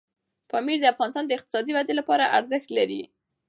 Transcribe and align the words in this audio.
پامیر 0.49 0.77
د 0.81 0.85
افغانستان 0.93 1.23
د 1.25 1.31
اقتصادي 1.37 1.71
ودې 1.73 1.93
لپاره 1.99 2.31
ارزښت 2.37 2.69
لري. 2.77 3.01